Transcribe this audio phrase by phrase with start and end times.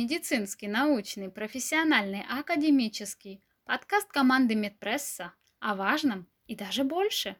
[0.00, 3.42] Медицинский, научный, профессиональный, академический.
[3.64, 7.34] Подкаст команды Медпресса о важном и даже больше.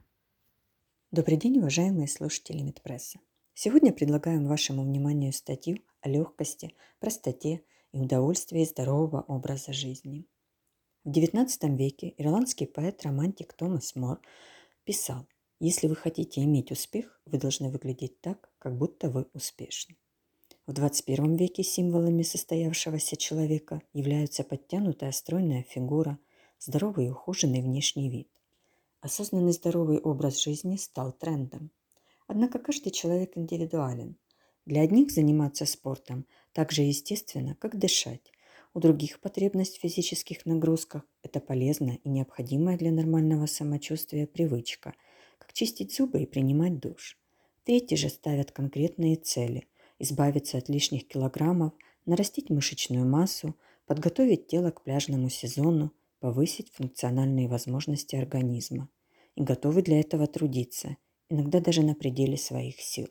[1.13, 3.21] Добрый день, уважаемые слушатели Медпресса.
[3.55, 7.63] Сегодня предлагаем вашему вниманию статью о легкости, простоте
[7.93, 10.27] и удовольствии здорового образа жизни.
[11.05, 14.21] В XIX веке ирландский поэт-романтик Томас Мор
[14.83, 15.29] писал,
[15.61, 19.95] если вы хотите иметь успех, вы должны выглядеть так, как будто вы успешны.
[20.69, 26.19] В 21 веке символами состоявшегося человека являются подтянутая стройная фигура,
[26.61, 28.29] здоровый и ухоженный внешний вид.
[29.01, 31.71] Осознанный здоровый образ жизни стал трендом.
[32.27, 34.17] Однако каждый человек индивидуален.
[34.67, 38.31] Для одних заниматься спортом так же естественно, как дышать.
[38.75, 44.93] У других потребность в физических нагрузках– это полезная и необходимая для нормального самочувствия привычка,
[45.39, 47.19] как чистить зубы и принимать душ.
[47.65, 49.67] Третьи же ставят конкретные цели–
[49.99, 51.73] избавиться от лишних килограммов,
[52.07, 53.55] нарастить мышечную массу,
[53.87, 58.89] подготовить тело к пляжному сезону, повысить функциональные возможности организма.
[59.35, 60.97] И готовы для этого трудиться,
[61.29, 63.09] иногда даже на пределе своих сил.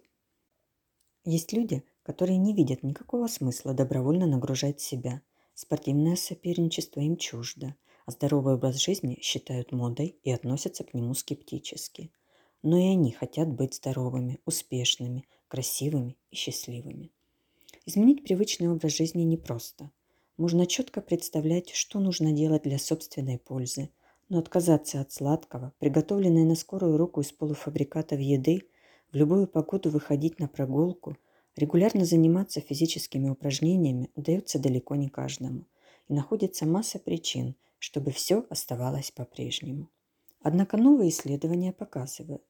[1.23, 5.21] Есть люди, которые не видят никакого смысла добровольно нагружать себя.
[5.53, 12.11] Спортивное соперничество им чуждо, а здоровый образ жизни считают модой и относятся к нему скептически.
[12.63, 17.11] Но и они хотят быть здоровыми, успешными, красивыми и счастливыми.
[17.85, 19.91] Изменить привычный образ жизни непросто.
[20.37, 23.89] Можно четко представлять, что нужно делать для собственной пользы,
[24.29, 28.63] но отказаться от сладкого, приготовленной на скорую руку из полуфабрикатов еды,
[29.11, 31.15] в любую погоду выходить на прогулку,
[31.55, 35.65] регулярно заниматься физическими упражнениями удается далеко не каждому.
[36.09, 39.89] И находится масса причин, чтобы все оставалось по-прежнему.
[40.41, 42.43] Однако новые исследования показывают,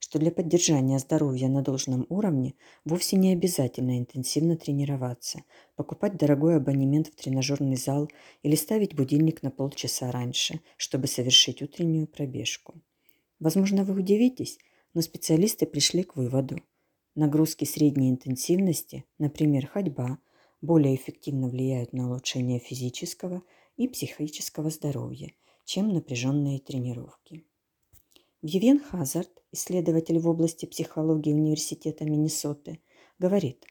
[0.00, 5.44] что для поддержания здоровья на должном уровне вовсе не обязательно интенсивно тренироваться,
[5.76, 8.10] покупать дорогой абонемент в тренажерный зал
[8.42, 12.80] или ставить будильник на полчаса раньше, чтобы совершить утреннюю пробежку.
[13.38, 14.58] Возможно, вы удивитесь,
[14.94, 16.60] но специалисты пришли к выводу.
[17.14, 20.18] Нагрузки средней интенсивности, например, ходьба,
[20.62, 23.42] более эффективно влияют на улучшение физического
[23.76, 25.32] и психического здоровья,
[25.64, 27.44] чем напряженные тренировки.
[28.42, 32.80] Вивен Хазард, исследователь в области психологии Университета Миннесоты,
[33.18, 33.66] говорит,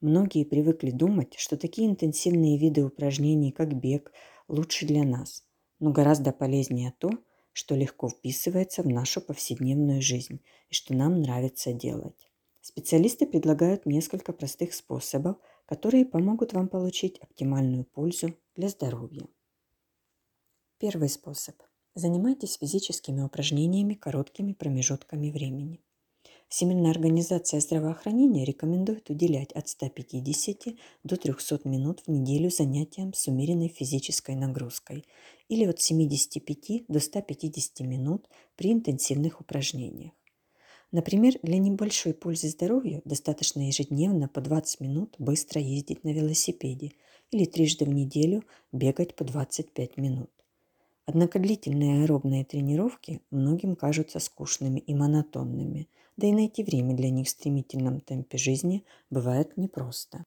[0.00, 4.12] многие привыкли думать, что такие интенсивные виды упражнений, как бег,
[4.46, 5.42] лучше для нас,
[5.80, 7.10] но гораздо полезнее то,
[7.52, 12.30] что легко вписывается в нашу повседневную жизнь и что нам нравится делать.
[12.60, 19.26] Специалисты предлагают несколько простых способов, которые помогут вам получить оптимальную пользу для здоровья.
[20.78, 21.56] Первый способ–
[21.96, 25.80] Занимайтесь физическими упражнениями короткими промежутками времени.
[26.48, 30.74] Всемирная организация здравоохранения рекомендует уделять от 150
[31.04, 35.04] до 300 минут в неделю занятиям с умеренной физической нагрузкой
[35.48, 40.12] или от 75 до 150 минут при интенсивных упражнениях.
[40.90, 46.90] Например, для небольшой пользы здоровью достаточно ежедневно по 20 минут быстро ездить на велосипеде
[47.30, 50.33] или трижды в неделю бегать по 25 минут.
[51.06, 57.26] Однако длительные аэробные тренировки многим кажутся скучными и монотонными, да и найти время для них
[57.26, 60.24] в стремительном темпе жизни бывает непросто.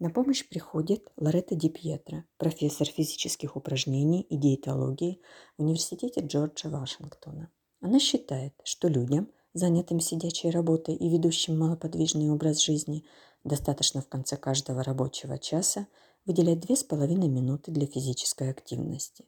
[0.00, 5.20] На помощь приходит Лоретта Ди Пьетро, профессор физических упражнений и диетологии
[5.56, 7.52] в Университете Джорджа Вашингтона.
[7.80, 13.04] Она считает, что людям, занятым сидячей работой и ведущим малоподвижный образ жизни,
[13.44, 15.86] достаточно в конце каждого рабочего часа
[16.26, 19.24] выделять 2,5 минуты для физической активности.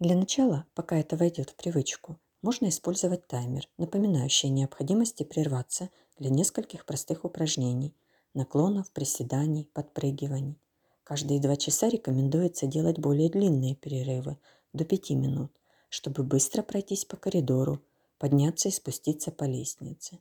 [0.00, 5.88] Для начала, пока это войдет в привычку, можно использовать таймер, напоминающий о необходимости прерваться
[6.18, 7.94] для нескольких простых упражнений,
[8.34, 10.60] наклонов, приседаний, подпрыгиваний.
[11.04, 14.36] Каждые два часа рекомендуется делать более длинные перерывы,
[14.72, 15.52] до 5 минут,
[15.88, 17.80] чтобы быстро пройтись по коридору,
[18.18, 20.18] подняться и спуститься по лестнице.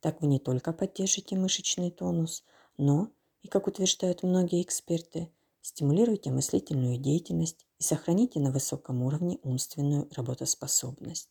[0.00, 2.44] Так вы не только поддержите мышечный тонус,
[2.78, 3.10] но,
[3.42, 5.30] и как утверждают многие эксперты,
[5.62, 11.30] стимулируйте мыслительную деятельность и сохраните на высоком уровне умственную работоспособность.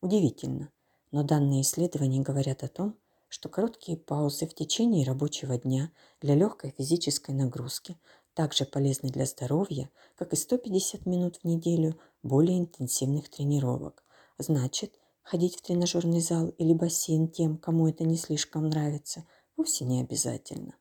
[0.00, 0.72] Удивительно,
[1.10, 2.98] но данные исследования говорят о том,
[3.28, 7.96] что короткие паузы в течение рабочего дня для легкой физической нагрузки
[8.34, 14.04] также полезны для здоровья, как и 150 минут в неделю более интенсивных тренировок.
[14.38, 19.26] Значит, ходить в тренажерный зал или бассейн тем, кому это не слишком нравится,
[19.56, 20.74] вовсе не обязательно.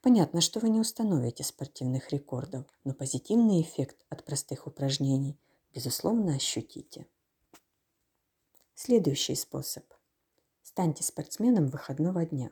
[0.00, 5.38] Понятно, что вы не установите спортивных рекордов, но позитивный эффект от простых упражнений,
[5.74, 7.06] безусловно, ощутите.
[8.74, 9.84] Следующий способ.
[10.62, 12.50] Станьте спортсменом выходного дня.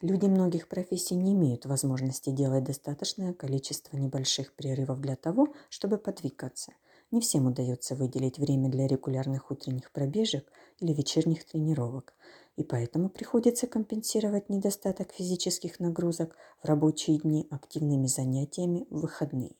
[0.00, 6.72] Люди многих профессий не имеют возможности делать достаточное количество небольших перерывов для того, чтобы подвигаться.
[7.10, 10.50] Не всем удается выделить время для регулярных утренних пробежек
[10.80, 12.14] или вечерних тренировок,
[12.56, 19.56] и поэтому приходится компенсировать недостаток физических нагрузок в рабочие дни активными занятиями в выходные.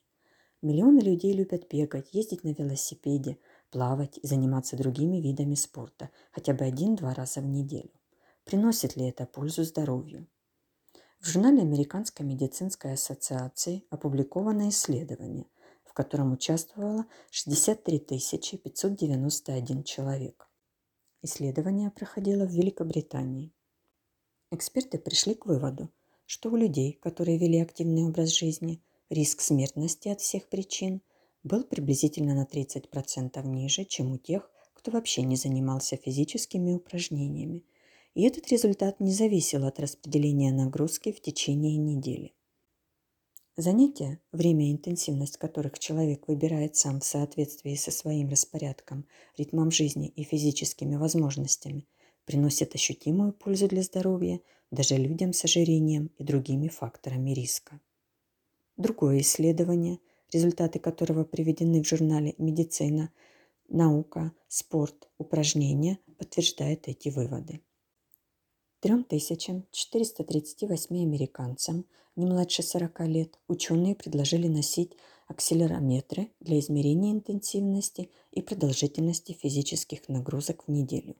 [0.62, 3.38] Миллионы людей любят бегать, ездить на велосипеде,
[3.70, 7.90] плавать и заниматься другими видами спорта хотя бы один-два раза в неделю.
[8.44, 10.26] Приносит ли это пользу здоровью?
[11.20, 15.46] В журнале Американской медицинской ассоциации опубликовано исследование,
[15.84, 20.45] в котором участвовало 63 591 человек.
[21.22, 23.52] Исследование проходило в Великобритании.
[24.50, 25.90] Эксперты пришли к выводу,
[26.26, 28.80] что у людей, которые вели активный образ жизни,
[29.10, 31.02] риск смертности от всех причин
[31.42, 37.64] был приблизительно на 30% ниже, чем у тех, кто вообще не занимался физическими упражнениями.
[38.14, 42.35] И этот результат не зависел от распределения нагрузки в течение недели.
[43.58, 49.06] Занятия, время и интенсивность которых человек выбирает сам в соответствии со своим распорядком,
[49.38, 51.88] ритмом жизни и физическими возможностями,
[52.26, 57.80] приносят ощутимую пользу для здоровья даже людям с ожирением и другими факторами риска.
[58.76, 60.00] Другое исследование,
[60.30, 63.10] результаты которого приведены в журнале «Медицина»,
[63.70, 67.62] «Наука», «Спорт», «Упражнения», подтверждает эти выводы.
[68.86, 71.84] 3438 американцам
[72.14, 74.92] не младше 40 лет ученые предложили носить
[75.26, 81.16] акселерометры для измерения интенсивности и продолжительности физических нагрузок в неделю.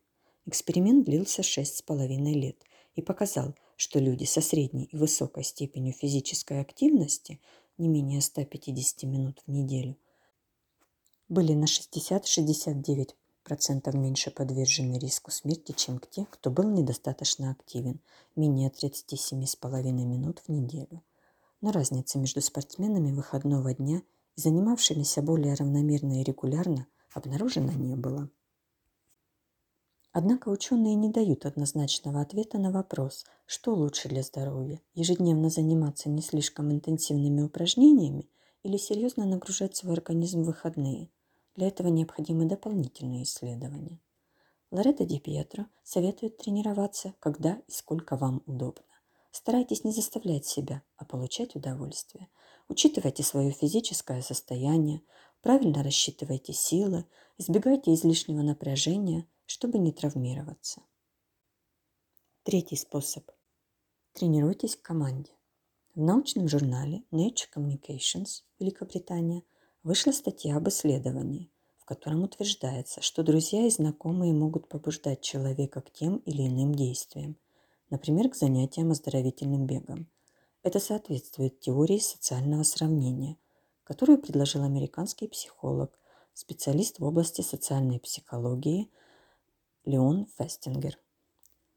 [0.47, 2.57] Эксперимент длился 6,5 лет
[2.95, 7.41] и показал, что люди со средней и высокой степенью физической активности,
[7.79, 9.97] не менее 150 минут в неделю,
[11.29, 13.15] были на 60-69%
[13.95, 18.01] меньше подвержены риску смерти, чем те, кто был недостаточно активен,
[18.35, 21.03] менее 37,5 минут в неделю.
[21.61, 24.03] Но разница между спортсменами выходного дня
[24.37, 28.29] и занимавшимися более равномерно и регулярно обнаружена не было.
[30.13, 36.23] Однако ученые не дают однозначного ответа на вопрос, что лучше для здоровья– ежедневно заниматься не
[36.23, 38.29] слишком интенсивными упражнениями
[38.63, 41.11] или серьезно нагружать свой организм в выходные.
[41.57, 44.01] Для этого необходимы дополнительные исследования.
[44.71, 48.85] Лоретта Ди Пьетро советует тренироваться, когда и сколько вам удобно.
[49.31, 52.29] Старайтесь не заставлять себя, а получать удовольствие.
[52.69, 55.03] Учитывайте свое физическое состояние,
[55.41, 57.07] правильно рассчитывайте силы,
[57.39, 60.83] избегайте излишнего напряжения– чтобы не травмироваться.
[62.43, 63.31] Третий способ.
[64.13, 65.33] Тренируйтесь в команде.
[65.95, 69.45] В научном журнале Nature Communications Великобритания
[69.87, 71.49] вышла статья об исследовании,
[71.79, 77.37] в котором утверждается, что друзья и знакомые могут побуждать человека к тем или иным действиям,
[77.89, 80.11] например, к занятиям оздоровительным бегом.
[80.65, 83.37] Это соответствует теории социального сравнения,
[83.85, 85.97] которую предложил американский психолог,
[86.35, 88.91] специалист в области социальной психологии–
[89.85, 90.99] Леон Фестингер.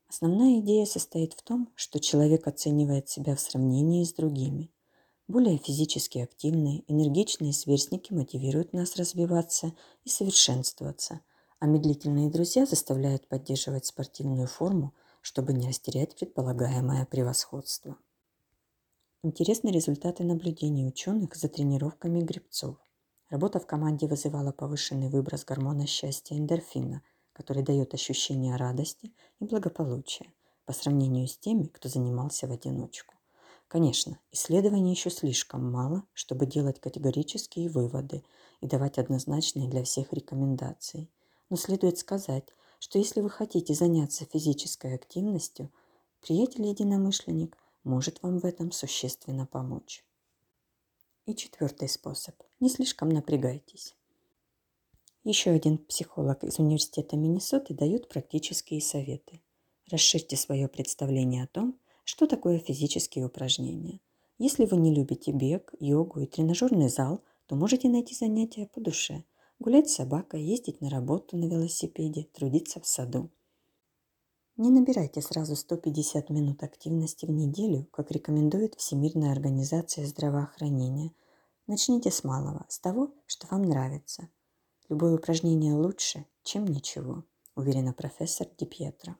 [0.07, 4.71] Основная идея состоит в том, что человек оценивает себя в сравнении с другими.
[5.29, 9.71] Более физически активные, энергичные сверстники мотивируют нас развиваться
[10.03, 11.21] и совершенствоваться,
[11.59, 17.95] а медлительные друзья заставляют поддерживать спортивную форму, чтобы не растерять предполагаемое превосходство.
[19.23, 22.75] Интересны результаты наблюдений ученых за тренировками грибцов.
[23.29, 27.01] Работа в команде вызывала повышенный выброс гормона счастья эндорфина–
[27.39, 30.33] который дает ощущение радости и благополучия
[30.65, 33.15] по сравнению с теми, кто занимался в одиночку.
[33.69, 38.23] Конечно, исследований еще слишком мало, чтобы делать категорические выводы
[38.61, 41.07] и давать однозначные для всех рекомендации.
[41.51, 42.45] Но следует сказать,
[42.79, 45.71] что если вы хотите заняться физической активностью,
[46.21, 50.03] приятель-единомышленник может вам в этом существенно помочь.
[51.27, 52.35] И четвертый способ.
[52.59, 53.95] Не слишком напрягайтесь.
[55.23, 59.43] Еще один психолог из Университета Миннесоты дает практические советы.
[59.91, 63.99] Расширьте свое представление о том, что такое физические упражнения.
[64.37, 69.23] Если вы не любите бег, йогу и тренажерный зал, то можете найти занятия по душе.
[69.59, 73.29] Гулять с собакой, ездить на работу на велосипеде, трудиться в саду.
[74.57, 81.11] Не набирайте сразу 150 минут активности в неделю, как рекомендует Всемирная организация здравоохранения.
[81.67, 84.29] Начните с малого, с того, что вам нравится–
[84.89, 87.23] Любое упражнение лучше, чем ничего,
[87.53, 89.17] уверена профессор Ди Пьетро.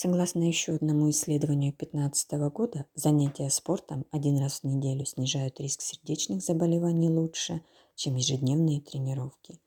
[0.00, 6.40] Согласно еще одному исследованию 2015 года, занятия спортом один раз в неделю снижают риск сердечных
[6.40, 7.62] заболеваний лучше,
[7.96, 9.58] чем ежедневные тренировки.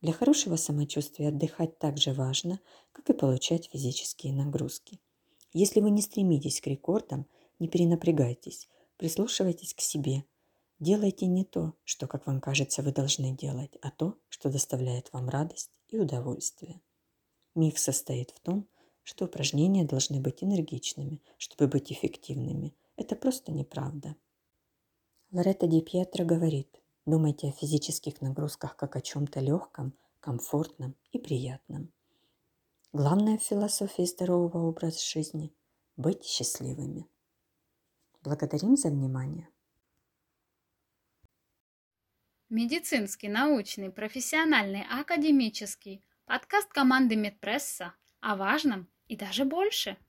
[0.00, 2.58] Для хорошего самочувствия отдыхать так же важно,
[2.90, 4.98] как и получать физические нагрузки.
[5.52, 7.24] Если вы не стремитесь к рекордам,
[7.60, 10.24] не перенапрягайтесь, прислушивайтесь к себе.
[10.80, 15.28] Делайте не то, что, как вам кажется, вы должны делать, а то, что доставляет вам
[15.28, 16.80] радость и удовольствие.
[17.54, 18.66] Миф состоит в том,
[19.06, 22.74] что упражнения должны быть энергичными, чтобы быть эффективными.
[22.96, 24.16] Это просто неправда.
[25.30, 26.68] Лоретта Ди Пьетро говорит,
[27.06, 31.92] думайте о физических нагрузках как о чем-то легком, комфортном и приятном.
[32.92, 35.54] Главная в философии здорового образа жизни–
[35.96, 37.06] быть счастливыми.
[38.22, 39.48] Благодарим за внимание.
[42.48, 46.02] Медицинский, научный, профессиональный, академический.
[46.24, 49.96] Подкаст команды Медпресса о важном и даже больше–